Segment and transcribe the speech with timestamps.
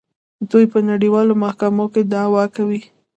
[0.49, 2.81] دوی په نړیوالو محکمو کې دعوا کوي.